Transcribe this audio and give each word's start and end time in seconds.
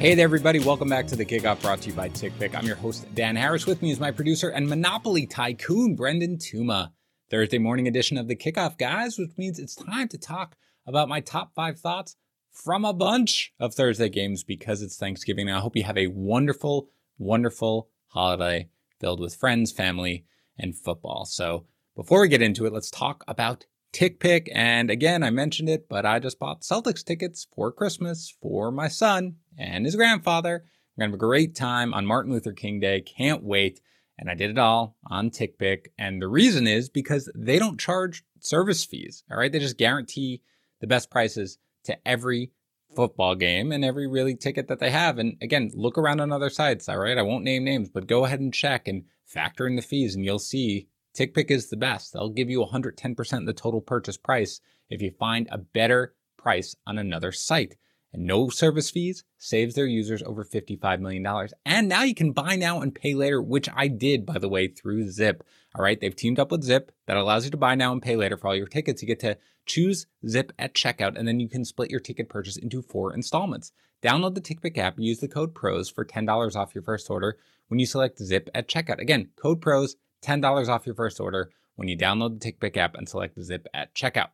Hey 0.00 0.14
there, 0.14 0.24
everybody. 0.24 0.60
Welcome 0.60 0.88
back 0.88 1.06
to 1.08 1.14
the 1.14 1.26
kickoff 1.26 1.60
brought 1.60 1.82
to 1.82 1.90
you 1.90 1.94
by 1.94 2.08
TickPick. 2.08 2.54
I'm 2.54 2.64
your 2.64 2.76
host, 2.76 3.14
Dan 3.14 3.36
Harris. 3.36 3.66
With 3.66 3.82
me 3.82 3.90
is 3.90 4.00
my 4.00 4.10
producer 4.10 4.48
and 4.48 4.66
Monopoly 4.66 5.26
tycoon, 5.26 5.94
Brendan 5.94 6.38
Tuma. 6.38 6.92
Thursday 7.28 7.58
morning 7.58 7.86
edition 7.86 8.16
of 8.16 8.26
the 8.26 8.34
kickoff, 8.34 8.78
guys, 8.78 9.18
which 9.18 9.36
means 9.36 9.58
it's 9.58 9.74
time 9.74 10.08
to 10.08 10.16
talk 10.16 10.56
about 10.86 11.10
my 11.10 11.20
top 11.20 11.52
five 11.54 11.78
thoughts 11.78 12.16
from 12.50 12.86
a 12.86 12.94
bunch 12.94 13.52
of 13.60 13.74
Thursday 13.74 14.08
games 14.08 14.42
because 14.42 14.80
it's 14.80 14.96
Thanksgiving. 14.96 15.50
And 15.50 15.58
I 15.58 15.60
hope 15.60 15.76
you 15.76 15.84
have 15.84 15.98
a 15.98 16.06
wonderful, 16.06 16.88
wonderful 17.18 17.90
holiday 18.06 18.70
filled 19.00 19.20
with 19.20 19.36
friends, 19.36 19.70
family, 19.70 20.24
and 20.58 20.74
football. 20.74 21.26
So 21.26 21.66
before 21.94 22.22
we 22.22 22.28
get 22.28 22.40
into 22.40 22.64
it, 22.64 22.72
let's 22.72 22.90
talk 22.90 23.22
about 23.28 23.66
TickPick. 23.92 24.48
And 24.54 24.90
again, 24.90 25.22
I 25.22 25.30
mentioned 25.30 25.68
it, 25.68 25.88
but 25.88 26.06
I 26.06 26.18
just 26.18 26.38
bought 26.38 26.62
Celtics 26.62 27.04
tickets 27.04 27.46
for 27.54 27.72
Christmas 27.72 28.34
for 28.40 28.70
my 28.70 28.88
son 28.88 29.36
and 29.58 29.84
his 29.84 29.96
grandfather. 29.96 30.64
We're 30.96 31.02
going 31.02 31.10
to 31.10 31.12
have 31.12 31.14
a 31.14 31.26
great 31.26 31.54
time 31.54 31.94
on 31.94 32.06
Martin 32.06 32.32
Luther 32.32 32.52
King 32.52 32.80
Day. 32.80 33.00
Can't 33.00 33.42
wait. 33.42 33.80
And 34.18 34.30
I 34.30 34.34
did 34.34 34.50
it 34.50 34.58
all 34.58 34.96
on 35.06 35.30
TickPick. 35.30 35.86
And 35.98 36.20
the 36.20 36.28
reason 36.28 36.66
is 36.66 36.88
because 36.88 37.30
they 37.34 37.58
don't 37.58 37.80
charge 37.80 38.22
service 38.40 38.84
fees. 38.84 39.24
All 39.30 39.38
right. 39.38 39.50
They 39.50 39.58
just 39.58 39.78
guarantee 39.78 40.42
the 40.80 40.86
best 40.86 41.10
prices 41.10 41.58
to 41.84 41.96
every 42.06 42.52
football 42.94 43.34
game 43.34 43.72
and 43.72 43.84
every 43.84 44.06
really 44.06 44.36
ticket 44.36 44.68
that 44.68 44.78
they 44.78 44.90
have. 44.90 45.18
And 45.18 45.36
again, 45.40 45.70
look 45.74 45.96
around 45.96 46.20
on 46.20 46.32
other 46.32 46.50
sites. 46.50 46.88
All 46.88 46.98
right. 46.98 47.16
I 47.16 47.22
won't 47.22 47.44
name 47.44 47.64
names, 47.64 47.88
but 47.88 48.06
go 48.06 48.24
ahead 48.24 48.40
and 48.40 48.52
check 48.52 48.86
and 48.88 49.04
factor 49.24 49.66
in 49.66 49.76
the 49.76 49.82
fees 49.82 50.14
and 50.14 50.24
you'll 50.24 50.38
see 50.38 50.88
TickPick 51.16 51.50
is 51.50 51.68
the 51.68 51.76
best. 51.76 52.12
They'll 52.12 52.28
give 52.28 52.50
you 52.50 52.64
110% 52.64 53.38
of 53.38 53.46
the 53.46 53.52
total 53.52 53.80
purchase 53.80 54.16
price 54.16 54.60
if 54.88 55.02
you 55.02 55.10
find 55.10 55.48
a 55.50 55.58
better 55.58 56.14
price 56.36 56.76
on 56.86 56.98
another 56.98 57.32
site. 57.32 57.76
And 58.12 58.24
no 58.26 58.48
service 58.48 58.90
fees 58.90 59.22
saves 59.38 59.74
their 59.74 59.86
users 59.86 60.22
over 60.22 60.44
$55 60.44 61.00
million. 61.00 61.24
And 61.64 61.88
now 61.88 62.02
you 62.02 62.14
can 62.14 62.32
buy 62.32 62.56
now 62.56 62.80
and 62.80 62.94
pay 62.94 63.14
later, 63.14 63.40
which 63.40 63.68
I 63.74 63.86
did, 63.86 64.26
by 64.26 64.38
the 64.38 64.48
way, 64.48 64.66
through 64.66 65.10
Zip. 65.10 65.44
All 65.76 65.84
right, 65.84 66.00
they've 66.00 66.16
teamed 66.16 66.40
up 66.40 66.50
with 66.50 66.64
Zip 66.64 66.90
that 67.06 67.16
allows 67.16 67.44
you 67.44 67.52
to 67.52 67.56
buy 67.56 67.76
now 67.76 67.92
and 67.92 68.02
pay 68.02 68.16
later 68.16 68.36
for 68.36 68.48
all 68.48 68.56
your 68.56 68.66
tickets. 68.66 69.00
You 69.00 69.06
get 69.06 69.20
to 69.20 69.38
choose 69.64 70.06
Zip 70.26 70.52
at 70.58 70.74
checkout, 70.74 71.16
and 71.16 71.28
then 71.28 71.38
you 71.38 71.48
can 71.48 71.64
split 71.64 71.90
your 71.90 72.00
ticket 72.00 72.28
purchase 72.28 72.56
into 72.56 72.82
four 72.82 73.14
installments. 73.14 73.70
Download 74.02 74.34
the 74.34 74.40
TickPick 74.40 74.78
app, 74.78 74.98
use 74.98 75.20
the 75.20 75.28
code 75.28 75.54
PROS 75.54 75.88
for 75.88 76.04
$10 76.04 76.56
off 76.56 76.74
your 76.74 76.82
first 76.82 77.08
order 77.10 77.38
when 77.68 77.78
you 77.78 77.86
select 77.86 78.18
Zip 78.18 78.48
at 78.54 78.68
checkout. 78.68 78.98
Again, 78.98 79.28
code 79.36 79.60
PROS, 79.60 79.94
$10 80.22 80.68
off 80.68 80.86
your 80.86 80.94
first 80.94 81.20
order 81.20 81.50
when 81.76 81.88
you 81.88 81.96
download 81.96 82.38
the 82.38 82.52
TickPick 82.52 82.76
app 82.76 82.94
and 82.94 83.08
select 83.08 83.34
the 83.36 83.42
Zip 83.42 83.66
at 83.72 83.94
checkout. 83.94 84.30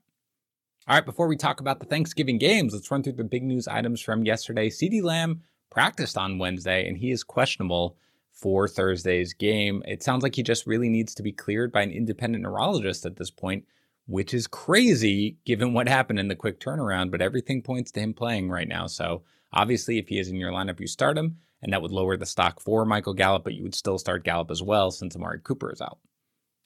All 0.88 0.94
right, 0.94 1.04
before 1.04 1.26
we 1.26 1.36
talk 1.36 1.60
about 1.60 1.80
the 1.80 1.86
Thanksgiving 1.86 2.38
games, 2.38 2.72
let's 2.72 2.90
run 2.90 3.02
through 3.02 3.14
the 3.14 3.24
big 3.24 3.42
news 3.42 3.66
items 3.66 4.00
from 4.00 4.24
yesterday. 4.24 4.68
CeeDee 4.68 5.02
Lamb 5.02 5.42
practiced 5.70 6.16
on 6.16 6.38
Wednesday 6.38 6.86
and 6.88 6.96
he 6.96 7.10
is 7.10 7.24
questionable 7.24 7.96
for 8.32 8.68
Thursday's 8.68 9.32
game. 9.32 9.82
It 9.86 10.02
sounds 10.02 10.22
like 10.22 10.36
he 10.36 10.42
just 10.42 10.66
really 10.66 10.88
needs 10.88 11.14
to 11.14 11.22
be 11.22 11.32
cleared 11.32 11.72
by 11.72 11.82
an 11.82 11.90
independent 11.90 12.44
neurologist 12.44 13.06
at 13.06 13.16
this 13.16 13.30
point, 13.30 13.64
which 14.06 14.34
is 14.34 14.46
crazy 14.46 15.38
given 15.44 15.72
what 15.72 15.88
happened 15.88 16.18
in 16.18 16.28
the 16.28 16.36
quick 16.36 16.60
turnaround, 16.60 17.10
but 17.10 17.22
everything 17.22 17.62
points 17.62 17.90
to 17.92 18.00
him 18.00 18.12
playing 18.12 18.50
right 18.50 18.68
now. 18.68 18.86
So 18.86 19.22
obviously, 19.52 19.98
if 19.98 20.08
he 20.08 20.18
is 20.18 20.28
in 20.28 20.36
your 20.36 20.52
lineup, 20.52 20.80
you 20.80 20.86
start 20.86 21.18
him 21.18 21.38
and 21.67 21.72
that 21.72 21.83
would 21.83 21.91
lower 21.91 22.17
the 22.17 22.25
stock 22.25 22.61
for 22.61 22.84
Michael 22.84 23.12
Gallup, 23.12 23.42
but 23.42 23.55
you 23.55 23.64
would 23.64 23.75
still 23.75 23.98
start 23.98 24.25
Gallup 24.25 24.53
as 24.53 24.62
well 24.62 24.92
since 24.92 25.17
Amari 25.17 25.41
Cooper 25.43 25.72
is 25.72 25.81
out. 25.81 25.99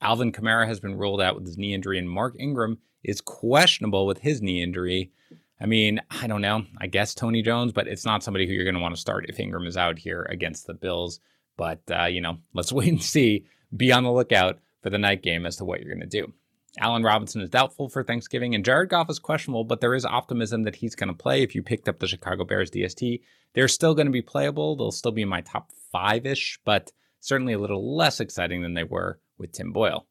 Alvin 0.02 0.30
Kamara 0.30 0.66
has 0.66 0.78
been 0.78 0.98
ruled 0.98 1.22
out 1.22 1.34
with 1.34 1.46
his 1.46 1.56
knee 1.56 1.72
injury, 1.72 1.98
and 1.98 2.08
Mark 2.08 2.36
Ingram 2.38 2.76
is 3.02 3.22
questionable 3.22 4.06
with 4.06 4.18
his 4.18 4.42
knee 4.42 4.62
injury. 4.62 5.10
I 5.58 5.64
mean, 5.64 6.02
I 6.10 6.26
don't 6.26 6.42
know. 6.42 6.66
I 6.78 6.86
guess 6.86 7.14
Tony 7.14 7.40
Jones, 7.40 7.72
but 7.72 7.88
it's 7.88 8.04
not 8.04 8.22
somebody 8.22 8.46
who 8.46 8.52
you're 8.52 8.64
going 8.64 8.74
to 8.74 8.80
want 8.82 8.94
to 8.94 9.00
start 9.00 9.24
if 9.26 9.40
Ingram 9.40 9.66
is 9.66 9.78
out 9.78 9.98
here 9.98 10.26
against 10.28 10.66
the 10.66 10.74
Bills. 10.74 11.18
But, 11.56 11.80
uh, 11.90 12.04
you 12.04 12.20
know, 12.20 12.36
let's 12.52 12.72
wait 12.72 12.88
and 12.88 13.02
see. 13.02 13.46
Be 13.74 13.92
on 13.92 14.04
the 14.04 14.12
lookout 14.12 14.58
for 14.82 14.90
the 14.90 14.98
night 14.98 15.22
game 15.22 15.46
as 15.46 15.56
to 15.56 15.64
what 15.64 15.80
you're 15.80 15.94
going 15.94 16.06
to 16.06 16.20
do. 16.20 16.30
Allen 16.78 17.02
Robinson 17.02 17.40
is 17.40 17.50
doubtful 17.50 17.88
for 17.88 18.04
Thanksgiving, 18.04 18.54
and 18.54 18.64
Jared 18.64 18.90
Goff 18.90 19.10
is 19.10 19.18
questionable, 19.18 19.64
but 19.64 19.80
there 19.80 19.94
is 19.94 20.04
optimism 20.04 20.62
that 20.62 20.76
he's 20.76 20.94
going 20.94 21.08
to 21.08 21.14
play. 21.14 21.42
If 21.42 21.54
you 21.54 21.62
picked 21.62 21.88
up 21.88 21.98
the 21.98 22.06
Chicago 22.06 22.44
Bears 22.44 22.70
DST, 22.70 23.20
they're 23.54 23.66
still 23.66 23.94
going 23.94 24.06
to 24.06 24.12
be 24.12 24.22
playable. 24.22 24.76
They'll 24.76 24.92
still 24.92 25.10
be 25.10 25.22
in 25.22 25.28
my 25.28 25.40
top 25.40 25.72
five 25.90 26.26
ish, 26.26 26.60
but 26.64 26.92
certainly 27.18 27.54
a 27.54 27.58
little 27.58 27.96
less 27.96 28.20
exciting 28.20 28.62
than 28.62 28.74
they 28.74 28.84
were 28.84 29.18
with 29.36 29.52
Tim 29.52 29.72
Boyle. 29.72 30.06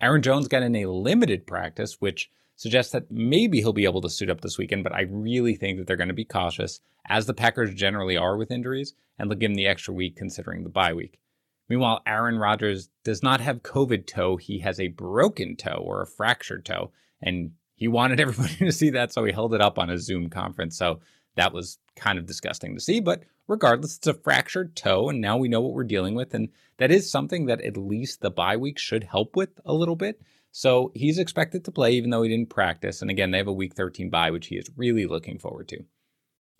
Aaron 0.00 0.22
Jones 0.22 0.48
got 0.48 0.64
in 0.64 0.74
a 0.74 0.86
limited 0.86 1.46
practice, 1.46 2.00
which 2.00 2.30
suggests 2.56 2.92
that 2.92 3.10
maybe 3.10 3.58
he'll 3.58 3.72
be 3.72 3.84
able 3.84 4.00
to 4.00 4.10
suit 4.10 4.30
up 4.30 4.40
this 4.40 4.58
weekend, 4.58 4.82
but 4.82 4.94
I 4.94 5.02
really 5.02 5.54
think 5.54 5.78
that 5.78 5.86
they're 5.86 5.96
going 5.96 6.08
to 6.08 6.14
be 6.14 6.24
cautious, 6.24 6.80
as 7.06 7.26
the 7.26 7.34
Packers 7.34 7.74
generally 7.74 8.16
are 8.16 8.36
with 8.36 8.50
injuries, 8.50 8.94
and 9.18 9.30
they'll 9.30 9.38
give 9.38 9.50
him 9.50 9.56
the 9.56 9.66
extra 9.66 9.94
week 9.94 10.16
considering 10.16 10.64
the 10.64 10.68
bye 10.68 10.94
week. 10.94 11.20
Meanwhile, 11.68 12.02
Aaron 12.06 12.38
Rodgers 12.38 12.90
does 13.04 13.22
not 13.22 13.40
have 13.40 13.62
COVID 13.62 14.06
toe. 14.06 14.36
He 14.36 14.58
has 14.60 14.78
a 14.78 14.88
broken 14.88 15.56
toe 15.56 15.82
or 15.84 16.02
a 16.02 16.06
fractured 16.06 16.64
toe. 16.64 16.92
And 17.22 17.52
he 17.74 17.88
wanted 17.88 18.20
everybody 18.20 18.56
to 18.56 18.72
see 18.72 18.90
that, 18.90 19.12
so 19.12 19.24
he 19.24 19.32
held 19.32 19.54
it 19.54 19.60
up 19.60 19.78
on 19.78 19.90
a 19.90 19.98
Zoom 19.98 20.28
conference. 20.28 20.76
So 20.76 21.00
that 21.36 21.52
was 21.52 21.78
kind 21.96 22.18
of 22.18 22.26
disgusting 22.26 22.74
to 22.74 22.80
see. 22.80 23.00
But 23.00 23.24
regardless, 23.48 23.96
it's 23.96 24.06
a 24.06 24.14
fractured 24.14 24.76
toe, 24.76 25.08
and 25.08 25.20
now 25.20 25.36
we 25.36 25.48
know 25.48 25.60
what 25.60 25.72
we're 25.72 25.84
dealing 25.84 26.14
with. 26.14 26.34
And 26.34 26.48
that 26.78 26.90
is 26.90 27.10
something 27.10 27.46
that 27.46 27.60
at 27.62 27.76
least 27.76 28.20
the 28.20 28.30
bye 28.30 28.56
week 28.56 28.78
should 28.78 29.04
help 29.04 29.36
with 29.36 29.60
a 29.64 29.74
little 29.74 29.96
bit. 29.96 30.20
So 30.52 30.92
he's 30.94 31.18
expected 31.18 31.64
to 31.64 31.72
play, 31.72 31.92
even 31.92 32.10
though 32.10 32.22
he 32.22 32.28
didn't 32.28 32.50
practice. 32.50 33.02
And 33.02 33.10
again, 33.10 33.32
they 33.32 33.38
have 33.38 33.48
a 33.48 33.52
week 33.52 33.74
13 33.74 34.08
bye, 34.08 34.30
which 34.30 34.46
he 34.46 34.56
is 34.56 34.70
really 34.76 35.06
looking 35.06 35.38
forward 35.38 35.68
to. 35.68 35.84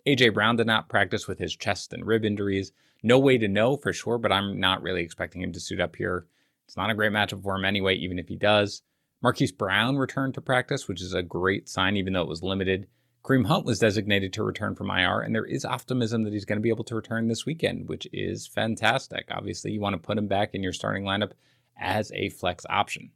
AJ 0.05 0.33
Brown 0.33 0.57
did 0.57 0.67
not 0.67 0.89
practice 0.89 1.27
with 1.27 1.39
his 1.39 1.55
chest 1.55 1.93
and 1.93 2.05
rib 2.05 2.25
injuries. 2.25 2.71
No 3.05 3.19
way 3.19 3.37
to 3.37 3.47
know 3.47 3.77
for 3.77 3.93
sure, 3.93 4.17
but 4.17 4.31
I'm 4.31 4.59
not 4.59 4.81
really 4.81 5.03
expecting 5.03 5.43
him 5.43 5.53
to 5.53 5.59
suit 5.59 5.79
up 5.79 5.95
here. 5.95 6.25
It's 6.65 6.75
not 6.75 6.89
a 6.89 6.95
great 6.95 7.11
matchup 7.11 7.43
for 7.43 7.55
him 7.55 7.63
anyway, 7.63 7.93
even 7.97 8.17
if 8.17 8.27
he 8.27 8.35
does. 8.35 8.81
Marquise 9.21 9.51
Brown 9.51 9.97
returned 9.97 10.33
to 10.33 10.41
practice, 10.41 10.87
which 10.87 11.03
is 11.03 11.13
a 11.13 11.21
great 11.21 11.69
sign, 11.69 11.97
even 11.97 12.13
though 12.13 12.23
it 12.23 12.27
was 12.27 12.41
limited. 12.41 12.87
Kareem 13.23 13.45
Hunt 13.45 13.63
was 13.63 13.77
designated 13.77 14.33
to 14.33 14.43
return 14.43 14.73
from 14.73 14.89
IR, 14.89 15.21
and 15.21 15.35
there 15.35 15.45
is 15.45 15.63
optimism 15.63 16.23
that 16.23 16.33
he's 16.33 16.45
going 16.45 16.57
to 16.57 16.63
be 16.63 16.69
able 16.69 16.83
to 16.85 16.95
return 16.95 17.27
this 17.27 17.45
weekend, 17.45 17.87
which 17.89 18.07
is 18.11 18.47
fantastic. 18.47 19.27
Obviously, 19.29 19.71
you 19.71 19.79
want 19.79 19.93
to 19.93 20.01
put 20.01 20.17
him 20.17 20.27
back 20.27 20.55
in 20.55 20.63
your 20.63 20.73
starting 20.73 21.03
lineup 21.03 21.33
as 21.79 22.11
a 22.15 22.29
flex 22.29 22.65
option. 22.71 23.11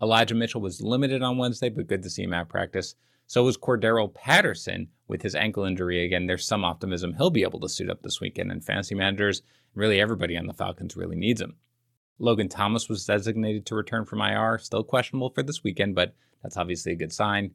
Elijah 0.00 0.34
Mitchell 0.34 0.62
was 0.62 0.80
limited 0.80 1.20
on 1.20 1.36
Wednesday, 1.36 1.68
but 1.68 1.86
good 1.86 2.02
to 2.02 2.08
see 2.08 2.22
him 2.22 2.32
at 2.32 2.48
practice. 2.48 2.94
So 3.26 3.44
was 3.44 3.56
Cordarrelle 3.56 4.14
Patterson 4.14 4.88
with 5.08 5.22
his 5.22 5.34
ankle 5.34 5.64
injury. 5.64 6.04
Again, 6.04 6.26
there's 6.26 6.46
some 6.46 6.64
optimism 6.64 7.14
he'll 7.14 7.30
be 7.30 7.42
able 7.42 7.60
to 7.60 7.68
suit 7.68 7.90
up 7.90 8.02
this 8.02 8.20
weekend, 8.20 8.50
and 8.50 8.64
fantasy 8.64 8.94
managers, 8.94 9.42
really 9.74 10.00
everybody 10.00 10.36
on 10.36 10.46
the 10.46 10.52
Falcons 10.52 10.96
really 10.96 11.16
needs 11.16 11.40
him. 11.40 11.56
Logan 12.18 12.48
Thomas 12.48 12.88
was 12.88 13.04
designated 13.04 13.66
to 13.66 13.74
return 13.74 14.04
from 14.04 14.20
IR, 14.20 14.58
still 14.58 14.84
questionable 14.84 15.30
for 15.30 15.42
this 15.42 15.64
weekend, 15.64 15.94
but 15.94 16.14
that's 16.42 16.56
obviously 16.56 16.92
a 16.92 16.96
good 16.96 17.12
sign. 17.12 17.52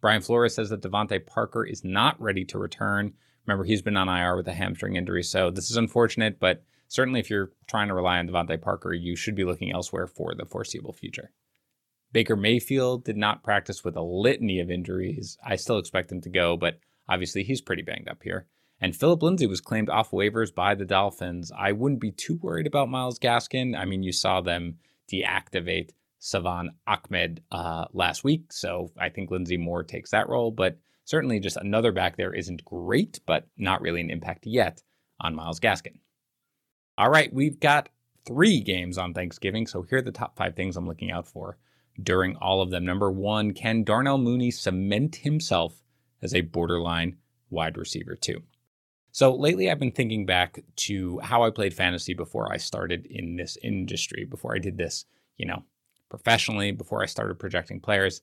Brian 0.00 0.20
Flores 0.20 0.54
says 0.54 0.68
that 0.70 0.82
DeVante 0.82 1.24
Parker 1.24 1.64
is 1.64 1.84
not 1.84 2.20
ready 2.20 2.44
to 2.46 2.58
return. 2.58 3.14
Remember, 3.46 3.64
he's 3.64 3.82
been 3.82 3.96
on 3.96 4.08
IR 4.08 4.36
with 4.36 4.48
a 4.48 4.52
hamstring 4.52 4.96
injury, 4.96 5.22
so 5.22 5.50
this 5.50 5.70
is 5.70 5.76
unfortunate, 5.76 6.38
but 6.38 6.64
certainly 6.88 7.20
if 7.20 7.30
you're 7.30 7.52
trying 7.68 7.88
to 7.88 7.94
rely 7.94 8.18
on 8.18 8.28
DeVante 8.28 8.60
Parker, 8.60 8.92
you 8.92 9.16
should 9.16 9.34
be 9.34 9.44
looking 9.44 9.72
elsewhere 9.72 10.06
for 10.06 10.34
the 10.34 10.44
foreseeable 10.44 10.92
future. 10.92 11.30
Baker 12.12 12.36
Mayfield 12.36 13.04
did 13.04 13.16
not 13.16 13.42
practice 13.42 13.84
with 13.84 13.96
a 13.96 14.02
litany 14.02 14.60
of 14.60 14.70
injuries. 14.70 15.38
I 15.44 15.56
still 15.56 15.78
expect 15.78 16.12
him 16.12 16.20
to 16.22 16.28
go, 16.28 16.56
but 16.56 16.78
obviously 17.08 17.42
he's 17.42 17.60
pretty 17.60 17.82
banged 17.82 18.08
up 18.08 18.22
here. 18.22 18.46
And 18.80 18.96
Phillip 18.96 19.22
Lindsay 19.22 19.46
was 19.46 19.60
claimed 19.60 19.88
off 19.88 20.10
waivers 20.10 20.54
by 20.54 20.74
the 20.74 20.84
Dolphins. 20.84 21.52
I 21.56 21.72
wouldn't 21.72 22.00
be 22.00 22.10
too 22.10 22.38
worried 22.42 22.66
about 22.66 22.90
Myles 22.90 23.18
Gaskin. 23.18 23.78
I 23.78 23.84
mean, 23.84 24.02
you 24.02 24.12
saw 24.12 24.40
them 24.40 24.78
deactivate 25.10 25.90
Salvon 26.18 26.70
Ahmed 26.86 27.42
uh, 27.50 27.86
last 27.92 28.24
week, 28.24 28.52
so 28.52 28.90
I 28.98 29.08
think 29.08 29.30
Lindsay 29.30 29.56
Moore 29.56 29.84
takes 29.84 30.10
that 30.10 30.28
role. 30.28 30.50
But 30.50 30.78
certainly, 31.04 31.40
just 31.40 31.56
another 31.56 31.92
back 31.92 32.16
there 32.16 32.34
isn't 32.34 32.64
great, 32.64 33.20
but 33.24 33.46
not 33.56 33.80
really 33.80 34.00
an 34.00 34.10
impact 34.10 34.46
yet 34.46 34.82
on 35.20 35.34
Myles 35.34 35.60
Gaskin. 35.60 35.98
All 36.98 37.10
right, 37.10 37.32
we've 37.32 37.60
got 37.60 37.88
three 38.26 38.60
games 38.60 38.98
on 38.98 39.14
Thanksgiving, 39.14 39.66
so 39.66 39.82
here 39.82 39.98
are 39.98 40.02
the 40.02 40.12
top 40.12 40.36
five 40.36 40.56
things 40.56 40.76
I'm 40.76 40.86
looking 40.86 41.10
out 41.10 41.26
for 41.26 41.56
during 42.00 42.36
all 42.36 42.62
of 42.62 42.70
them. 42.70 42.84
Number 42.84 43.10
one, 43.10 43.52
can 43.52 43.82
Darnell 43.82 44.18
Mooney 44.18 44.50
cement 44.50 45.16
himself 45.16 45.82
as 46.20 46.34
a 46.34 46.42
borderline 46.42 47.16
wide 47.50 47.76
receiver, 47.76 48.14
too? 48.14 48.42
So 49.10 49.34
lately, 49.34 49.70
I've 49.70 49.78
been 49.78 49.92
thinking 49.92 50.24
back 50.24 50.62
to 50.76 51.18
how 51.18 51.42
I 51.42 51.50
played 51.50 51.74
fantasy 51.74 52.14
before 52.14 52.50
I 52.50 52.56
started 52.56 53.04
in 53.06 53.36
this 53.36 53.58
industry, 53.62 54.24
before 54.24 54.54
I 54.54 54.58
did 54.58 54.78
this, 54.78 55.04
you 55.36 55.46
know, 55.46 55.64
professionally, 56.08 56.72
before 56.72 57.02
I 57.02 57.06
started 57.06 57.38
projecting 57.38 57.78
players. 57.80 58.22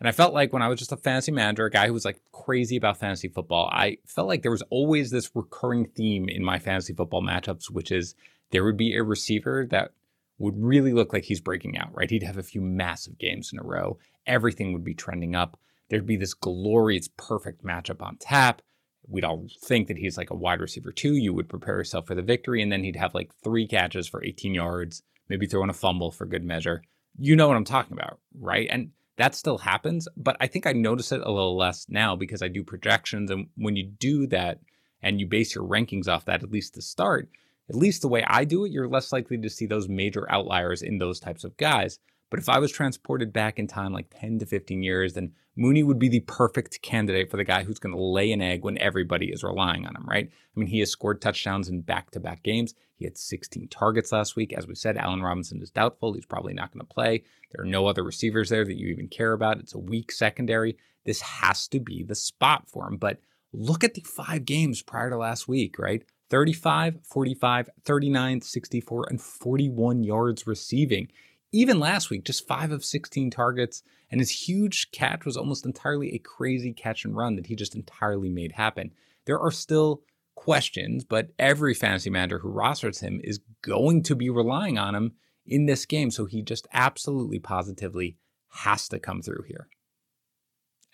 And 0.00 0.08
I 0.08 0.12
felt 0.12 0.34
like 0.34 0.52
when 0.52 0.62
I 0.62 0.68
was 0.68 0.80
just 0.80 0.90
a 0.90 0.96
fantasy 0.96 1.30
manager, 1.30 1.66
a 1.66 1.70
guy 1.70 1.86
who 1.86 1.92
was 1.92 2.04
like 2.04 2.20
crazy 2.32 2.76
about 2.76 2.96
fantasy 2.96 3.28
football, 3.28 3.70
I 3.72 3.98
felt 4.04 4.26
like 4.26 4.42
there 4.42 4.50
was 4.50 4.62
always 4.70 5.10
this 5.10 5.30
recurring 5.34 5.86
theme 5.86 6.28
in 6.28 6.42
my 6.42 6.58
fantasy 6.58 6.92
football 6.92 7.22
matchups, 7.22 7.70
which 7.70 7.92
is 7.92 8.16
there 8.50 8.64
would 8.64 8.76
be 8.76 8.96
a 8.96 9.04
receiver 9.04 9.66
that 9.70 9.92
would 10.38 10.54
really 10.56 10.92
look 10.92 11.12
like 11.12 11.24
he's 11.24 11.40
breaking 11.40 11.78
out, 11.78 11.94
right? 11.94 12.10
He'd 12.10 12.22
have 12.22 12.38
a 12.38 12.42
few 12.42 12.60
massive 12.60 13.18
games 13.18 13.50
in 13.52 13.58
a 13.58 13.62
row. 13.62 13.98
Everything 14.26 14.72
would 14.72 14.84
be 14.84 14.94
trending 14.94 15.34
up. 15.34 15.58
There'd 15.90 16.06
be 16.06 16.16
this 16.16 16.34
glorious, 16.34 17.08
perfect 17.16 17.64
matchup 17.64 18.02
on 18.02 18.16
tap. 18.16 18.62
we'd 19.06 19.24
all 19.24 19.46
think 19.62 19.88
that 19.88 19.98
he's 19.98 20.16
like 20.16 20.30
a 20.30 20.36
wide 20.36 20.60
receiver 20.60 20.90
two. 20.90 21.14
You 21.14 21.34
would 21.34 21.48
prepare 21.48 21.76
yourself 21.76 22.06
for 22.06 22.14
the 22.14 22.22
victory, 22.22 22.62
and 22.62 22.72
then 22.72 22.82
he'd 22.82 22.96
have 22.96 23.14
like 23.14 23.30
three 23.42 23.66
catches 23.66 24.08
for 24.08 24.24
18 24.24 24.54
yards, 24.54 25.02
maybe 25.28 25.46
throw 25.46 25.62
in 25.62 25.70
a 25.70 25.74
fumble 25.74 26.10
for 26.10 26.24
good 26.24 26.44
measure. 26.44 26.82
You 27.18 27.36
know 27.36 27.46
what 27.46 27.56
I'm 27.56 27.64
talking 27.64 27.92
about, 27.92 28.18
right? 28.40 28.66
And 28.70 28.90
that 29.16 29.34
still 29.34 29.58
happens, 29.58 30.08
but 30.16 30.36
I 30.40 30.46
think 30.46 30.66
I 30.66 30.72
notice 30.72 31.12
it 31.12 31.20
a 31.20 31.30
little 31.30 31.56
less 31.56 31.86
now 31.88 32.16
because 32.16 32.42
I 32.42 32.48
do 32.48 32.64
projections. 32.64 33.30
And 33.30 33.48
when 33.56 33.76
you 33.76 33.84
do 33.84 34.26
that 34.28 34.58
and 35.02 35.20
you 35.20 35.26
base 35.26 35.54
your 35.54 35.64
rankings 35.64 36.08
off 36.08 36.24
that, 36.24 36.42
at 36.42 36.50
least 36.50 36.74
to 36.74 36.82
start, 36.82 37.28
at 37.68 37.76
least 37.76 38.02
the 38.02 38.08
way 38.08 38.24
I 38.26 38.44
do 38.44 38.64
it, 38.64 38.72
you're 38.72 38.88
less 38.88 39.12
likely 39.12 39.38
to 39.38 39.50
see 39.50 39.66
those 39.66 39.88
major 39.88 40.30
outliers 40.30 40.82
in 40.82 40.98
those 40.98 41.20
types 41.20 41.44
of 41.44 41.56
guys. 41.56 41.98
But 42.30 42.40
if 42.40 42.48
I 42.48 42.58
was 42.58 42.72
transported 42.72 43.32
back 43.32 43.58
in 43.58 43.66
time 43.66 43.92
like 43.92 44.12
10 44.18 44.40
to 44.40 44.46
15 44.46 44.82
years, 44.82 45.14
then 45.14 45.32
Mooney 45.56 45.84
would 45.84 46.00
be 46.00 46.08
the 46.08 46.20
perfect 46.20 46.82
candidate 46.82 47.30
for 47.30 47.36
the 47.36 47.44
guy 47.44 47.62
who's 47.62 47.78
going 47.78 47.94
to 47.94 48.02
lay 48.02 48.32
an 48.32 48.42
egg 48.42 48.64
when 48.64 48.76
everybody 48.78 49.26
is 49.30 49.44
relying 49.44 49.86
on 49.86 49.94
him, 49.94 50.04
right? 50.06 50.28
I 50.28 50.58
mean, 50.58 50.68
he 50.68 50.80
has 50.80 50.90
scored 50.90 51.22
touchdowns 51.22 51.68
in 51.68 51.82
back 51.82 52.10
to 52.10 52.20
back 52.20 52.42
games. 52.42 52.74
He 52.96 53.04
had 53.04 53.16
16 53.16 53.68
targets 53.68 54.10
last 54.10 54.34
week. 54.34 54.52
As 54.52 54.66
we 54.66 54.74
said, 54.74 54.96
Allen 54.96 55.22
Robinson 55.22 55.62
is 55.62 55.70
doubtful. 55.70 56.12
He's 56.12 56.26
probably 56.26 56.54
not 56.54 56.72
going 56.72 56.84
to 56.84 56.92
play. 56.92 57.22
There 57.52 57.64
are 57.64 57.68
no 57.68 57.86
other 57.86 58.02
receivers 58.02 58.48
there 58.48 58.64
that 58.64 58.78
you 58.78 58.88
even 58.88 59.08
care 59.08 59.32
about. 59.32 59.60
It's 59.60 59.74
a 59.74 59.78
weak 59.78 60.10
secondary. 60.10 60.76
This 61.04 61.20
has 61.20 61.68
to 61.68 61.78
be 61.78 62.02
the 62.02 62.16
spot 62.16 62.68
for 62.68 62.88
him. 62.88 62.96
But 62.96 63.20
look 63.52 63.84
at 63.84 63.94
the 63.94 64.00
five 64.00 64.44
games 64.44 64.82
prior 64.82 65.10
to 65.10 65.16
last 65.16 65.46
week, 65.46 65.78
right? 65.78 66.02
35, 66.30 66.98
45, 67.02 67.70
39, 67.84 68.40
64, 68.40 69.06
and 69.10 69.20
41 69.20 70.02
yards 70.02 70.46
receiving. 70.46 71.08
Even 71.52 71.78
last 71.78 72.10
week, 72.10 72.24
just 72.24 72.48
five 72.48 72.72
of 72.72 72.84
16 72.84 73.30
targets, 73.30 73.82
and 74.10 74.20
his 74.20 74.30
huge 74.30 74.90
catch 74.90 75.24
was 75.24 75.36
almost 75.36 75.64
entirely 75.64 76.12
a 76.14 76.18
crazy 76.18 76.72
catch 76.72 77.04
and 77.04 77.16
run 77.16 77.36
that 77.36 77.46
he 77.46 77.54
just 77.54 77.74
entirely 77.74 78.28
made 78.28 78.52
happen. 78.52 78.90
There 79.26 79.38
are 79.38 79.52
still 79.52 80.02
questions, 80.34 81.04
but 81.04 81.28
every 81.38 81.74
fantasy 81.74 82.10
manager 82.10 82.40
who 82.40 82.48
rosters 82.48 83.00
him 83.00 83.20
is 83.22 83.40
going 83.62 84.02
to 84.02 84.16
be 84.16 84.30
relying 84.30 84.78
on 84.78 84.94
him 84.94 85.12
in 85.46 85.66
this 85.66 85.86
game. 85.86 86.10
So 86.10 86.24
he 86.24 86.42
just 86.42 86.66
absolutely 86.72 87.38
positively 87.38 88.16
has 88.48 88.88
to 88.88 88.98
come 88.98 89.22
through 89.22 89.44
here. 89.46 89.68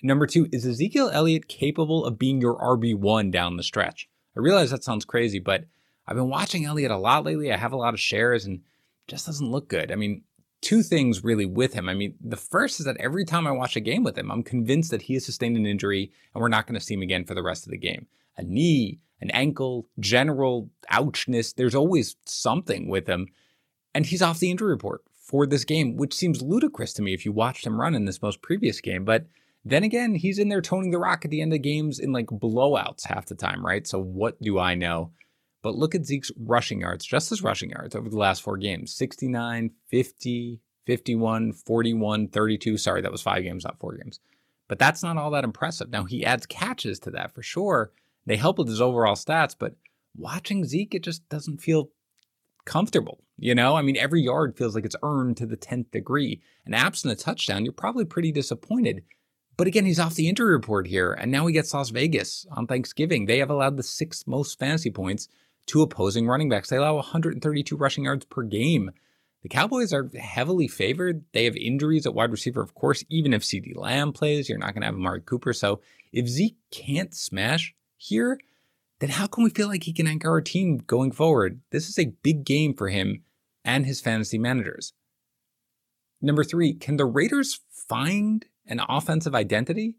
Number 0.02 0.26
two, 0.26 0.48
is 0.52 0.66
Ezekiel 0.66 1.10
Elliott 1.12 1.48
capable 1.48 2.04
of 2.04 2.18
being 2.18 2.40
your 2.40 2.58
RB1 2.58 3.30
down 3.30 3.56
the 3.56 3.62
stretch? 3.62 4.09
I 4.36 4.40
realize 4.40 4.70
that 4.70 4.84
sounds 4.84 5.04
crazy, 5.04 5.38
but 5.38 5.64
I've 6.06 6.16
been 6.16 6.28
watching 6.28 6.64
Elliott 6.64 6.90
a 6.90 6.96
lot 6.96 7.24
lately. 7.24 7.52
I 7.52 7.56
have 7.56 7.72
a 7.72 7.76
lot 7.76 7.94
of 7.94 8.00
shares 8.00 8.44
and 8.44 8.60
just 9.06 9.26
doesn't 9.26 9.50
look 9.50 9.68
good. 9.68 9.90
I 9.90 9.96
mean, 9.96 10.22
two 10.60 10.82
things 10.82 11.24
really 11.24 11.46
with 11.46 11.72
him. 11.72 11.88
I 11.88 11.94
mean, 11.94 12.14
the 12.20 12.36
first 12.36 12.80
is 12.80 12.86
that 12.86 12.96
every 12.98 13.24
time 13.24 13.46
I 13.46 13.52
watch 13.52 13.76
a 13.76 13.80
game 13.80 14.04
with 14.04 14.16
him, 14.16 14.30
I'm 14.30 14.42
convinced 14.42 14.90
that 14.90 15.02
he 15.02 15.14
has 15.14 15.24
sustained 15.24 15.56
an 15.56 15.66
injury 15.66 16.12
and 16.34 16.40
we're 16.40 16.48
not 16.48 16.66
going 16.66 16.78
to 16.78 16.84
see 16.84 16.94
him 16.94 17.02
again 17.02 17.24
for 17.24 17.34
the 17.34 17.42
rest 17.42 17.64
of 17.66 17.70
the 17.70 17.78
game. 17.78 18.06
A 18.36 18.42
knee, 18.42 19.00
an 19.20 19.30
ankle, 19.30 19.86
general 19.98 20.70
ouchness, 20.90 21.54
there's 21.54 21.74
always 21.74 22.16
something 22.24 22.88
with 22.88 23.06
him. 23.06 23.28
And 23.94 24.06
he's 24.06 24.22
off 24.22 24.38
the 24.38 24.50
injury 24.50 24.70
report 24.70 25.02
for 25.18 25.46
this 25.46 25.64
game, 25.64 25.96
which 25.96 26.14
seems 26.14 26.42
ludicrous 26.42 26.92
to 26.94 27.02
me 27.02 27.14
if 27.14 27.24
you 27.24 27.32
watched 27.32 27.66
him 27.66 27.80
run 27.80 27.94
in 27.94 28.04
this 28.04 28.22
most 28.22 28.42
previous 28.42 28.80
game. 28.80 29.04
But 29.04 29.26
then 29.64 29.84
again, 29.84 30.14
he's 30.14 30.38
in 30.38 30.48
there 30.48 30.62
toning 30.62 30.90
the 30.90 30.98
rock 30.98 31.24
at 31.24 31.30
the 31.30 31.42
end 31.42 31.52
of 31.52 31.62
games 31.62 31.98
in 31.98 32.12
like 32.12 32.26
blowouts 32.26 33.06
half 33.06 33.26
the 33.26 33.34
time, 33.34 33.64
right? 33.64 33.86
So 33.86 34.00
what 34.00 34.40
do 34.40 34.58
I 34.58 34.74
know? 34.74 35.12
But 35.62 35.74
look 35.74 35.94
at 35.94 36.06
Zeke's 36.06 36.32
rushing 36.38 36.80
yards, 36.80 37.04
just 37.04 37.30
his 37.30 37.42
rushing 37.42 37.70
yards 37.70 37.94
over 37.94 38.08
the 38.08 38.16
last 38.16 38.42
four 38.42 38.56
games 38.56 38.94
69, 38.94 39.70
50, 39.88 40.60
51, 40.86 41.52
41, 41.52 42.28
32. 42.28 42.76
Sorry, 42.78 43.02
that 43.02 43.12
was 43.12 43.22
five 43.22 43.42
games, 43.42 43.64
not 43.64 43.78
four 43.78 43.96
games. 43.96 44.20
But 44.68 44.78
that's 44.78 45.02
not 45.02 45.16
all 45.16 45.32
that 45.32 45.44
impressive. 45.44 45.90
Now, 45.90 46.04
he 46.04 46.24
adds 46.24 46.46
catches 46.46 46.98
to 47.00 47.10
that 47.10 47.34
for 47.34 47.42
sure. 47.42 47.92
They 48.24 48.36
help 48.36 48.58
with 48.58 48.68
his 48.68 48.80
overall 48.80 49.16
stats, 49.16 49.54
but 49.58 49.74
watching 50.16 50.64
Zeke, 50.64 50.94
it 50.94 51.02
just 51.02 51.28
doesn't 51.28 51.58
feel 51.58 51.90
comfortable. 52.64 53.24
You 53.36 53.54
know, 53.54 53.74
I 53.74 53.82
mean, 53.82 53.96
every 53.96 54.22
yard 54.22 54.56
feels 54.56 54.74
like 54.74 54.84
it's 54.84 54.96
earned 55.02 55.36
to 55.38 55.46
the 55.46 55.56
10th 55.56 55.90
degree. 55.90 56.40
And 56.64 56.74
absent 56.74 57.12
a 57.12 57.16
touchdown, 57.16 57.64
you're 57.64 57.72
probably 57.72 58.04
pretty 58.04 58.32
disappointed. 58.32 59.02
But 59.60 59.66
again, 59.66 59.84
he's 59.84 60.00
off 60.00 60.14
the 60.14 60.26
injury 60.26 60.52
report 60.52 60.86
here. 60.86 61.12
And 61.12 61.30
now 61.30 61.46
he 61.46 61.52
gets 61.52 61.74
Las 61.74 61.90
Vegas 61.90 62.46
on 62.50 62.66
Thanksgiving. 62.66 63.26
They 63.26 63.40
have 63.40 63.50
allowed 63.50 63.76
the 63.76 63.82
sixth 63.82 64.26
most 64.26 64.58
fantasy 64.58 64.90
points 64.90 65.28
to 65.66 65.82
opposing 65.82 66.26
running 66.26 66.48
backs. 66.48 66.70
They 66.70 66.78
allow 66.78 66.94
132 66.94 67.76
rushing 67.76 68.04
yards 68.04 68.24
per 68.24 68.42
game. 68.42 68.90
The 69.42 69.50
Cowboys 69.50 69.92
are 69.92 70.10
heavily 70.18 70.66
favored. 70.66 71.26
They 71.34 71.44
have 71.44 71.56
injuries 71.56 72.06
at 72.06 72.14
wide 72.14 72.30
receiver, 72.30 72.62
of 72.62 72.74
course. 72.74 73.04
Even 73.10 73.34
if 73.34 73.42
CeeDee 73.42 73.76
Lamb 73.76 74.14
plays, 74.14 74.48
you're 74.48 74.56
not 74.56 74.72
going 74.72 74.80
to 74.80 74.86
have 74.86 74.94
Amari 74.94 75.20
Cooper. 75.20 75.52
So 75.52 75.82
if 76.10 76.26
Zeke 76.26 76.56
can't 76.70 77.14
smash 77.14 77.74
here, 77.98 78.40
then 79.00 79.10
how 79.10 79.26
can 79.26 79.44
we 79.44 79.50
feel 79.50 79.68
like 79.68 79.82
he 79.82 79.92
can 79.92 80.06
anchor 80.06 80.30
our 80.30 80.40
team 80.40 80.78
going 80.78 81.12
forward? 81.12 81.60
This 81.70 81.90
is 81.90 81.98
a 81.98 82.14
big 82.22 82.46
game 82.46 82.72
for 82.72 82.88
him 82.88 83.24
and 83.62 83.84
his 83.84 84.00
fantasy 84.00 84.38
managers. 84.38 84.94
Number 86.22 86.44
three, 86.44 86.72
can 86.72 86.96
the 86.96 87.04
Raiders 87.04 87.60
find 87.70 88.46
an 88.70 88.80
offensive 88.88 89.34
identity? 89.34 89.96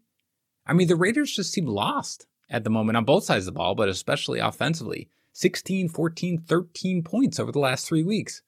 I 0.66 0.72
mean, 0.72 0.88
the 0.88 0.96
Raiders 0.96 1.34
just 1.34 1.52
seem 1.52 1.66
lost 1.66 2.26
at 2.50 2.64
the 2.64 2.70
moment 2.70 2.96
on 2.96 3.04
both 3.04 3.24
sides 3.24 3.46
of 3.46 3.54
the 3.54 3.58
ball, 3.58 3.74
but 3.74 3.88
especially 3.88 4.38
offensively. 4.38 5.08
16, 5.32 5.88
14, 5.88 6.38
13 6.46 7.02
points 7.02 7.40
over 7.40 7.52
the 7.52 7.58
last 7.58 7.86
three 7.86 8.02
weeks. 8.02 8.42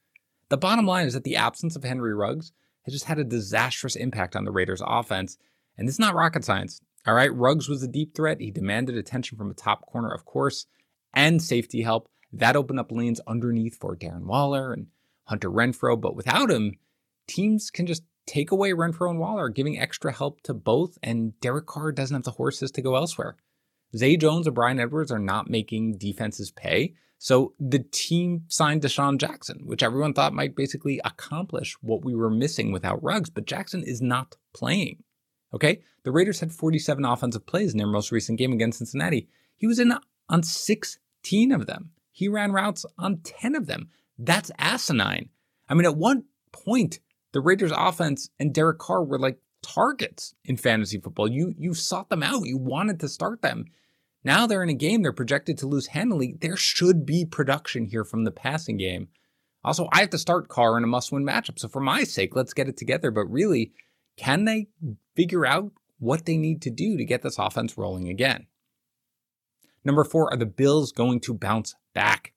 The 0.49 0.59
bottom 0.59 0.87
line 0.87 1.07
is 1.07 1.15
that 1.15 1.25
the 1.25 1.37
absence 1.37 1.77
of 1.77 1.85
Henry 1.85 2.15
Ruggs 2.15 2.53
has 2.83 2.93
just 2.93 3.07
had 3.07 3.19
a 3.19 3.25
disastrous 3.25 3.97
impact 3.97 4.37
on 4.37 4.45
the 4.45 4.53
Raiders' 4.53 4.83
offense. 4.85 5.39
And 5.77 5.89
is 5.89 5.99
not 5.99 6.15
rocket 6.15 6.45
science. 6.45 6.81
All 7.07 7.15
right, 7.15 7.35
Ruggs 7.35 7.69
was 7.69 7.83
a 7.83 7.89
deep 7.89 8.15
threat. 8.15 8.41
He 8.41 8.51
demanded 8.51 8.97
attention 8.97 9.37
from 9.37 9.51
a 9.51 9.55
top 9.55 9.87
corner, 9.87 10.13
of 10.13 10.25
course, 10.25 10.67
and 11.13 11.43
safety 11.43 11.83
help. 11.83 12.09
That 12.33 12.57
opened 12.57 12.81
up 12.81 12.93
lanes 12.93 13.21
underneath 13.27 13.77
for 13.77 13.97
Darren 13.97 14.25
Waller 14.25 14.73
and 14.73 14.87
Hunter 15.25 15.51
Renfrow. 15.51 16.01
But 16.01 16.17
without 16.17 16.51
him, 16.51 16.79
teams 17.27 17.71
can 17.71 17.87
just 17.87 18.05
take 18.27 18.51
away 18.51 18.71
Renfrow 18.71 19.11
and 19.11 19.19
Waller, 19.19 19.49
giving 19.49 19.79
extra 19.79 20.13
help 20.13 20.41
to 20.43 20.55
both. 20.55 20.99
And 21.03 21.39
Derek 21.41 21.67
Carr 21.67 21.93
doesn't 21.93 22.15
have 22.15 22.25
the 22.25 22.33
horses 22.33 22.71
to 22.73 22.83
go 22.83 22.97
elsewhere. 22.97 23.37
Zay 23.97 24.17
Jones 24.17 24.47
and 24.47 24.55
Bryan 24.55 24.81
Edwards 24.81 25.13
are 25.13 25.19
not 25.19 25.49
making 25.51 25.99
defenses 25.99 26.51
pay. 26.51 26.95
So 27.19 27.55
the 27.59 27.79
team 27.79 28.43
signed 28.49 28.83
DeSean 28.83 29.19
Jackson, 29.19 29.61
which 29.65 29.83
everyone 29.83 30.13
thought 30.13 30.35
might 30.35 30.57
basically 30.57 31.01
accomplish 31.05 31.77
what 31.81 32.05
we 32.05 32.15
were 32.15 32.31
missing 32.31 32.73
without 32.73 33.03
Ruggs, 33.03 33.31
but 33.31 33.47
Jackson 33.47 33.83
is 33.83 34.03
not 34.03 34.37
playing. 34.53 35.05
Okay? 35.55 35.81
The 36.03 36.13
Raiders 36.13 36.41
had 36.41 36.53
47 36.53 37.05
offensive 37.05 37.47
plays 37.47 37.73
in 37.73 37.79
their 37.79 37.87
most 37.87 38.13
recent 38.13 38.39
game 38.39 38.53
against 38.53 38.79
Cincinnati. 38.79 39.29
He 39.57 39.67
was 39.67 39.79
in 39.79 39.95
on 40.29 40.43
16 40.43 41.53
of 41.53 41.67
them. 41.67 41.91
He 42.11 42.29
ran 42.29 42.53
routes 42.53 42.85
on 42.99 43.21
10 43.25 43.55
of 43.55 43.67
them. 43.67 43.89
That's 44.19 44.51
asinine. 44.59 45.31
I 45.69 45.75
mean, 45.75 45.87
at 45.87 45.97
one 45.97 46.25
point, 46.53 46.99
the 47.35 47.41
Raiders 47.41 47.73
offense 47.77 48.31
and 48.39 48.55
Derek 48.55 48.79
Carr 48.79 49.05
were 49.05 49.19
like 49.19 49.39
targets 49.61 50.35
in 50.45 50.57
fantasy 50.57 50.99
football. 50.99 51.29
You 51.29 51.53
you 51.59 51.75
sought 51.75 52.09
them 52.09 52.23
out. 52.23 52.47
You 52.47 52.57
wanted 52.57 53.01
to 53.01 53.09
start 53.09 53.43
them. 53.43 53.67
Now 54.23 54.47
they're 54.47 54.63
in 54.63 54.71
a 54.71 54.75
game 54.75 55.03
they're 55.03 55.13
projected 55.13 55.59
to 55.59 55.67
lose 55.67 55.89
handily. 55.89 56.37
There 56.41 56.57
should 56.57 57.05
be 57.05 57.27
production 57.27 57.87
here 57.87 58.05
from 58.05 58.25
the 58.25 58.31
passing 58.31 58.79
game. 58.79 59.09
Also, 59.65 59.89
I 59.93 60.01
have 60.01 60.11
to 60.11 60.19
start 60.19 60.49
Carr 60.49 60.79
in 60.79 60.85
a 60.85 60.87
must 60.87 61.11
win 61.11 61.25
matchup. 61.25 61.59
So, 61.59 61.69
for 61.69 61.81
my 61.81 62.05
sake, 62.05 62.37
let's 62.37 62.55
get 62.55 62.69
it 62.69 62.77
together. 62.77 63.11
But 63.11 63.31
really, 63.31 63.73
can 64.17 64.45
they 64.45 64.69
figure 65.17 65.45
out 65.45 65.73
what 65.99 66.27
they 66.27 66.37
need 66.37 66.63
to 66.63 66.71
do 66.71 66.97
to 66.97 67.05
get 67.05 67.23
this 67.23 67.39
offense 67.39 67.77
rolling 67.77 68.09
again? 68.09 68.47
Number 69.85 70.05
four, 70.05 70.33
are 70.33 70.37
the 70.37 70.47
Bills 70.47 70.93
going 70.93 71.21
to 71.21 71.35
bounce 71.35 71.75
back? 71.95 72.33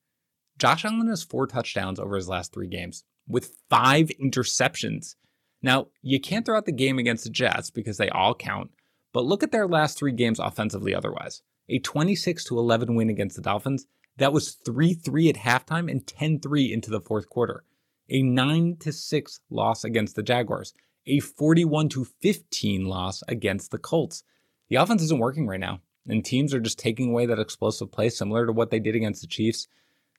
Josh 0.57 0.85
Allen 0.85 1.07
has 1.07 1.23
four 1.23 1.45
touchdowns 1.45 1.99
over 1.99 2.15
his 2.15 2.27
last 2.27 2.51
three 2.51 2.67
games 2.67 3.03
with 3.27 3.55
five 3.69 4.09
interceptions. 4.21 5.15
Now, 5.61 5.87
you 6.01 6.19
can't 6.19 6.45
throw 6.45 6.57
out 6.57 6.65
the 6.65 6.71
game 6.71 6.99
against 6.99 7.23
the 7.23 7.29
Jets 7.29 7.69
because 7.69 7.97
they 7.97 8.09
all 8.09 8.35
count, 8.35 8.71
but 9.13 9.25
look 9.25 9.43
at 9.43 9.51
their 9.51 9.67
last 9.67 9.97
three 9.97 10.11
games 10.11 10.39
offensively 10.39 10.93
otherwise 10.93 11.41
a 11.69 11.79
26 11.79 12.45
to 12.45 12.57
11 12.57 12.95
win 12.95 13.09
against 13.09 13.35
the 13.35 13.41
Dolphins. 13.41 13.87
That 14.17 14.33
was 14.33 14.53
3 14.65 14.93
3 14.93 15.29
at 15.29 15.35
halftime 15.35 15.91
and 15.91 16.05
10 16.05 16.39
3 16.39 16.73
into 16.73 16.89
the 16.89 17.01
fourth 17.01 17.29
quarter. 17.29 17.63
A 18.09 18.21
9 18.23 18.77
to 18.79 18.93
6 18.93 19.39
loss 19.49 19.83
against 19.83 20.15
the 20.15 20.23
Jaguars. 20.23 20.73
A 21.05 21.19
41 21.19 21.89
to 21.89 22.05
15 22.05 22.85
loss 22.85 23.23
against 23.27 23.71
the 23.71 23.77
Colts. 23.77 24.23
The 24.69 24.75
offense 24.77 25.01
isn't 25.03 25.19
working 25.19 25.47
right 25.47 25.59
now, 25.59 25.81
and 26.07 26.23
teams 26.23 26.53
are 26.53 26.59
just 26.59 26.79
taking 26.79 27.09
away 27.09 27.25
that 27.25 27.39
explosive 27.39 27.91
play 27.91 28.09
similar 28.09 28.45
to 28.45 28.51
what 28.51 28.71
they 28.71 28.79
did 28.79 28.95
against 28.95 29.21
the 29.21 29.27
Chiefs. 29.27 29.67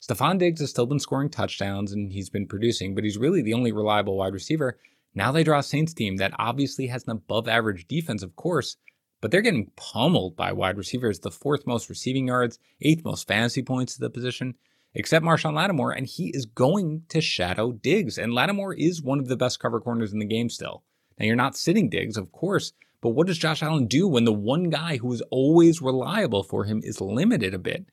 Stefon 0.00 0.38
Diggs 0.38 0.60
has 0.60 0.70
still 0.70 0.86
been 0.86 1.00
scoring 1.00 1.28
touchdowns 1.28 1.92
and 1.92 2.12
he's 2.12 2.30
been 2.30 2.46
producing, 2.46 2.94
but 2.94 3.04
he's 3.04 3.18
really 3.18 3.42
the 3.42 3.54
only 3.54 3.72
reliable 3.72 4.16
wide 4.16 4.32
receiver. 4.32 4.78
Now 5.14 5.32
they 5.32 5.42
draw 5.42 5.58
a 5.58 5.62
Saints 5.62 5.92
team 5.92 6.16
that 6.16 6.34
obviously 6.38 6.86
has 6.86 7.04
an 7.04 7.10
above 7.10 7.48
average 7.48 7.88
defense, 7.88 8.22
of 8.22 8.36
course, 8.36 8.76
but 9.20 9.30
they're 9.30 9.42
getting 9.42 9.72
pummeled 9.74 10.36
by 10.36 10.52
wide 10.52 10.78
receivers, 10.78 11.18
the 11.18 11.30
fourth 11.30 11.66
most 11.66 11.88
receiving 11.88 12.28
yards, 12.28 12.58
eighth 12.80 13.04
most 13.04 13.26
fantasy 13.26 13.62
points 13.62 13.94
to 13.94 14.00
the 14.00 14.10
position, 14.10 14.54
except 14.94 15.24
Marshon 15.24 15.54
Lattimore, 15.54 15.90
and 15.90 16.06
he 16.06 16.28
is 16.28 16.46
going 16.46 17.02
to 17.08 17.20
shadow 17.20 17.72
Diggs. 17.72 18.16
And 18.18 18.32
Lattimore 18.32 18.74
is 18.74 19.02
one 19.02 19.18
of 19.18 19.26
the 19.26 19.36
best 19.36 19.58
cover 19.58 19.80
corners 19.80 20.12
in 20.12 20.20
the 20.20 20.24
game 20.24 20.48
still. 20.48 20.84
Now, 21.18 21.26
you're 21.26 21.34
not 21.34 21.56
sitting 21.56 21.88
Diggs, 21.88 22.16
of 22.16 22.30
course, 22.30 22.72
But 23.00 23.10
what 23.10 23.28
does 23.28 23.38
Josh 23.38 23.62
Allen 23.62 23.86
do 23.86 24.08
when 24.08 24.24
the 24.24 24.32
one 24.32 24.70
guy 24.70 24.96
who 24.96 25.12
is 25.12 25.22
always 25.30 25.80
reliable 25.80 26.42
for 26.42 26.64
him 26.64 26.80
is 26.82 27.00
limited 27.00 27.54
a 27.54 27.58
bit? 27.58 27.86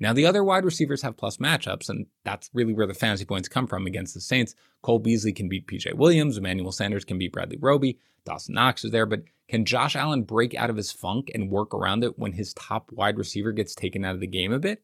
Now, 0.00 0.12
the 0.12 0.26
other 0.26 0.42
wide 0.42 0.64
receivers 0.64 1.02
have 1.02 1.16
plus 1.16 1.36
matchups, 1.36 1.88
and 1.88 2.06
that's 2.24 2.50
really 2.52 2.72
where 2.72 2.86
the 2.86 2.94
fantasy 2.94 3.24
points 3.24 3.48
come 3.48 3.66
from 3.66 3.86
against 3.86 4.14
the 4.14 4.20
Saints. 4.20 4.54
Cole 4.82 4.98
Beasley 4.98 5.32
can 5.32 5.48
beat 5.48 5.68
PJ 5.68 5.94
Williams, 5.94 6.36
Emmanuel 6.36 6.72
Sanders 6.72 7.04
can 7.04 7.18
beat 7.18 7.32
Bradley 7.32 7.58
Roby, 7.60 7.98
Dawson 8.24 8.54
Knox 8.54 8.84
is 8.84 8.90
there, 8.90 9.06
but 9.06 9.22
can 9.48 9.64
Josh 9.64 9.94
Allen 9.94 10.22
break 10.22 10.54
out 10.54 10.70
of 10.70 10.76
his 10.76 10.90
funk 10.90 11.30
and 11.34 11.50
work 11.50 11.74
around 11.74 12.02
it 12.02 12.18
when 12.18 12.32
his 12.32 12.54
top 12.54 12.90
wide 12.90 13.18
receiver 13.18 13.52
gets 13.52 13.74
taken 13.74 14.04
out 14.04 14.14
of 14.14 14.20
the 14.20 14.26
game 14.26 14.52
a 14.52 14.58
bit? 14.58 14.82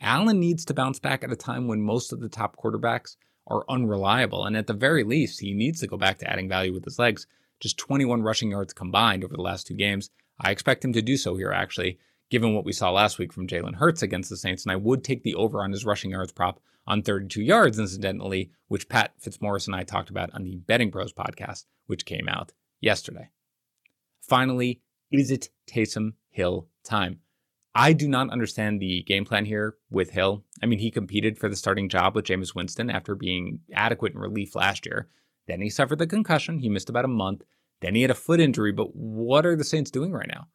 Allen 0.00 0.40
needs 0.40 0.64
to 0.66 0.74
bounce 0.74 0.98
back 0.98 1.24
at 1.24 1.32
a 1.32 1.36
time 1.36 1.66
when 1.66 1.80
most 1.80 2.12
of 2.12 2.20
the 2.20 2.28
top 2.28 2.56
quarterbacks 2.56 3.16
are 3.46 3.64
unreliable, 3.68 4.44
and 4.44 4.56
at 4.56 4.66
the 4.66 4.74
very 4.74 5.04
least, 5.04 5.40
he 5.40 5.54
needs 5.54 5.80
to 5.80 5.86
go 5.86 5.96
back 5.96 6.18
to 6.18 6.30
adding 6.30 6.48
value 6.48 6.72
with 6.72 6.84
his 6.84 6.98
legs. 6.98 7.26
Just 7.60 7.78
21 7.78 8.22
rushing 8.22 8.50
yards 8.50 8.72
combined 8.72 9.24
over 9.24 9.34
the 9.34 9.42
last 9.42 9.66
two 9.66 9.74
games. 9.74 10.10
I 10.38 10.50
expect 10.50 10.84
him 10.84 10.92
to 10.94 11.02
do 11.02 11.16
so 11.16 11.36
here, 11.36 11.52
actually 11.52 11.98
given 12.30 12.54
what 12.54 12.64
we 12.64 12.72
saw 12.72 12.90
last 12.90 13.18
week 13.18 13.32
from 13.32 13.46
Jalen 13.46 13.74
Hurts 13.74 14.02
against 14.02 14.30
the 14.30 14.36
Saints. 14.36 14.64
And 14.64 14.72
I 14.72 14.76
would 14.76 15.04
take 15.04 15.22
the 15.22 15.34
over 15.34 15.62
on 15.62 15.72
his 15.72 15.84
rushing 15.84 16.12
yards 16.12 16.32
prop 16.32 16.60
on 16.86 17.02
32 17.02 17.42
yards, 17.42 17.78
incidentally, 17.78 18.50
which 18.68 18.88
Pat 18.88 19.12
Fitzmaurice 19.18 19.66
and 19.66 19.76
I 19.76 19.82
talked 19.82 20.10
about 20.10 20.32
on 20.32 20.44
the 20.44 20.56
BettingPros 20.56 21.12
podcast, 21.12 21.66
which 21.86 22.06
came 22.06 22.28
out 22.28 22.52
yesterday. 22.80 23.30
Finally, 24.20 24.80
is 25.10 25.30
it 25.30 25.50
Taysom 25.66 26.14
Hill 26.30 26.68
time? 26.84 27.20
I 27.74 27.92
do 27.92 28.08
not 28.08 28.30
understand 28.30 28.80
the 28.80 29.02
game 29.02 29.24
plan 29.24 29.44
here 29.44 29.76
with 29.90 30.10
Hill. 30.10 30.44
I 30.62 30.66
mean, 30.66 30.80
he 30.80 30.90
competed 30.90 31.38
for 31.38 31.48
the 31.48 31.56
starting 31.56 31.88
job 31.88 32.14
with 32.14 32.24
Jameis 32.24 32.54
Winston 32.54 32.90
after 32.90 33.14
being 33.14 33.60
adequate 33.72 34.14
in 34.14 34.18
relief 34.18 34.56
last 34.56 34.86
year. 34.86 35.08
Then 35.46 35.60
he 35.60 35.70
suffered 35.70 35.98
the 35.98 36.06
concussion. 36.06 36.58
He 36.58 36.68
missed 36.68 36.90
about 36.90 37.04
a 37.04 37.08
month. 37.08 37.42
Then 37.80 37.94
he 37.94 38.02
had 38.02 38.10
a 38.10 38.14
foot 38.14 38.40
injury. 38.40 38.72
But 38.72 38.94
what 38.94 39.46
are 39.46 39.56
the 39.56 39.64
Saints 39.64 39.90
doing 39.90 40.12
right 40.12 40.28
now? 40.28 40.48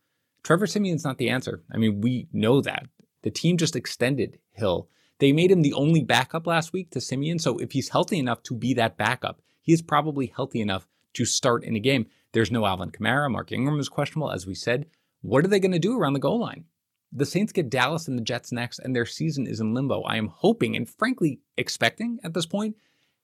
Trevor 0.46 0.68
Siemian's 0.68 1.04
not 1.04 1.18
the 1.18 1.30
answer. 1.30 1.64
I 1.74 1.78
mean, 1.78 2.02
we 2.02 2.28
know 2.32 2.62
that. 2.62 2.86
The 3.24 3.32
team 3.32 3.58
just 3.58 3.76
extended 3.76 4.38
Hill. 4.52 4.88
They 5.18 5.32
made 5.32 5.50
him 5.50 5.64
the 5.64 5.74
only 5.74 6.04
backup 6.04 6.46
last 6.46 6.72
week 6.72 6.92
to 6.92 7.02
Siemian. 7.02 7.42
So 7.42 7.58
if 7.58 7.72
he's 7.72 7.90
healthy 7.90 8.20
enough 8.20 8.44
to 8.44 8.54
be 8.54 8.76
that 8.76 8.96
backup, 8.96 9.42
he 9.64 9.74
is 9.74 9.82
probably 9.82 10.28
healthy 10.28 10.62
enough 10.62 10.88
to 11.16 11.26
start 11.26 11.64
in 11.64 11.76
a 11.76 11.80
game. 11.80 12.06
There's 12.32 12.52
no 12.52 12.64
Alvin 12.64 12.92
Kamara. 12.92 13.32
Mark 13.32 13.52
Ingram 13.52 13.80
is 13.80 13.90
questionable, 13.90 14.30
as 14.30 14.46
we 14.46 14.54
said. 14.54 14.86
What 15.22 15.44
are 15.44 15.48
they 15.48 15.60
going 15.60 15.72
to 15.72 15.80
do 15.80 15.98
around 15.98 16.14
the 16.14 16.20
goal 16.20 16.40
line? 16.40 16.66
The 17.12 17.26
Saints 17.26 17.52
get 17.52 17.72
Dallas 17.72 18.08
and 18.08 18.16
the 18.16 18.24
Jets 18.24 18.52
next, 18.52 18.78
and 18.78 18.96
their 18.96 19.08
season 19.08 19.48
is 19.48 19.60
in 19.60 19.74
limbo. 19.74 20.04
I 20.04 20.18
am 20.18 20.28
hoping 20.28 20.76
and 20.76 20.88
frankly 20.88 21.40
expecting 21.58 22.20
at 22.24 22.36
this 22.36 22.46
point 22.46 22.76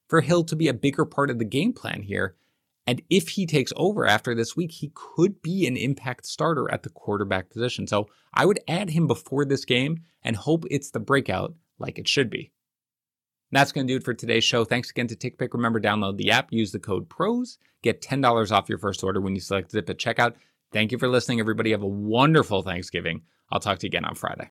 for 0.08 0.22
Hill 0.22 0.44
to 0.46 0.56
be 0.56 0.70
a 0.70 0.74
bigger 0.74 1.06
part 1.06 1.30
of 1.30 1.38
the 1.38 1.46
game 1.46 1.74
plan 1.74 2.02
here 2.02 2.36
and 2.88 3.02
if 3.10 3.30
he 3.30 3.46
takes 3.46 3.72
over 3.76 4.06
after 4.08 4.34
this 4.34 4.56
week, 4.56 4.72
he 4.72 4.92
could 4.94 5.42
be 5.42 5.68
an 5.68 5.78
impact 5.78 6.26
starter 6.26 6.72
at 6.72 6.84
the 6.84 6.90
quarterback 6.90 7.50
position. 7.50 7.88
So 7.88 8.08
I 8.34 8.46
would 8.46 8.60
add 8.68 8.90
him 8.90 9.08
before 9.08 9.46
this 9.46 9.66
game 9.66 10.02
and 10.24 10.36
hope 10.36 10.66
it's 10.72 10.92
the 10.92 11.00
breakout 11.00 11.54
like 11.78 12.00
it 12.00 12.08
should 12.08 12.30
be. 12.30 12.52
That's 13.52 13.72
going 13.72 13.86
to 13.86 13.94
do 13.94 13.98
it 13.98 14.04
for 14.04 14.14
today's 14.14 14.46
show. 14.46 14.64
Thanks 14.64 14.90
again 14.90 15.08
to 15.08 15.16
TickPick. 15.16 15.54
Remember, 15.54 15.80
download 15.80 16.18
the 16.18 16.32
app, 16.32 16.52
use 16.52 16.72
the 16.72 16.80
code 16.80 17.10
PROS, 17.10 17.58
get 17.84 18.02
$10 18.02 18.52
off 18.52 18.70
your 18.70 18.78
first 18.78 19.04
order 19.04 19.20
when 19.20 19.36
you 19.36 19.42
select 19.42 19.72
Zip 19.72 19.90
at 19.90 19.98
checkout. 19.98 20.36
Thank 20.72 20.92
you 20.92 20.98
for 20.98 21.10
listening, 21.10 21.42
everybody. 21.42 21.72
Have 21.72 21.84
a 21.84 21.88
wonderful 21.88 22.62
Thanksgiving. 22.62 23.24
I'll 23.52 23.60
talk 23.60 23.80
to 23.80 23.88
you 23.88 23.90
again 23.90 24.06
on 24.06 24.16
Friday. 24.16 24.52